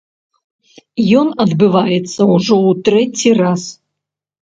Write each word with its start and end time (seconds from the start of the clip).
Ён 1.19 1.27
адбываецца 1.45 2.21
ўжо 2.33 2.55
ў 2.67 2.71
трэці 2.91 3.29
раз. 3.45 3.61